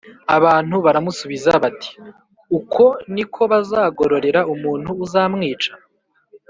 [0.37, 1.91] Abantu baramusubiza bati
[2.57, 5.71] “Uko ni ko bazagororera umuntu uzamwica.”